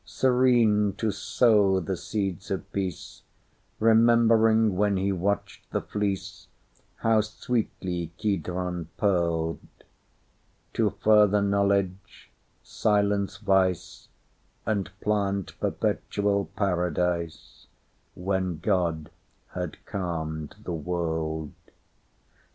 Serene—to 0.03 1.11
sow 1.11 1.79
the 1.79 1.95
seeds 1.95 2.49
of 2.49 2.71
peace, 2.73 3.21
Remembering, 3.79 4.75
when 4.75 4.97
he 4.97 5.11
watched 5.11 5.69
the 5.69 5.79
fleece, 5.79 6.47
How 6.95 7.21
sweetly 7.21 8.11
Kidron 8.17 8.89
purled—To 8.97 10.89
further 10.89 11.43
knowledge, 11.43 12.31
silence 12.63 13.37
vice, 13.37 14.07
And 14.65 14.89
plant 15.01 15.53
perpetual 15.59 16.45
paradise, 16.55 17.67
When 18.15 18.57
God 18.57 19.11
had 19.53 19.85
calmed 19.85 20.55
the 20.63 20.73
world. 20.73 21.53